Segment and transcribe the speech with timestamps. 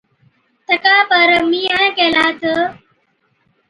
[0.67, 2.53] تڪا پر مِينهِينَي ڪيهلَي تہ،